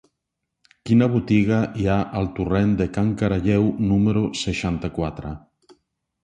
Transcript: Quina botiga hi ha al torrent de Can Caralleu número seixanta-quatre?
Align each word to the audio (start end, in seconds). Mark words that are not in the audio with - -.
Quina 0.89 1.07
botiga 1.15 1.59
hi 1.81 1.85
ha 1.91 1.97
al 2.21 2.29
torrent 2.39 2.71
de 2.79 2.87
Can 2.97 3.11
Caralleu 3.21 3.69
número 3.91 4.25
seixanta-quatre? 4.41 5.37